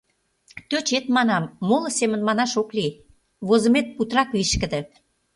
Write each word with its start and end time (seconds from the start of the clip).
«Тӧчет» 0.69 1.05
манам, 1.15 1.43
моло 1.67 1.89
семын 1.99 2.21
манаш 2.27 2.51
ок 2.61 2.69
лий: 2.77 2.99
возымет 3.47 3.87
путырак 3.95 4.29
вишкыде. 4.37 4.81